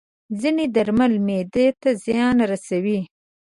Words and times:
ځینې 0.39 0.65
درمل 0.75 1.13
معده 1.27 1.65
ته 1.81 1.89
زیان 2.03 2.37
رسوي. 2.51 2.99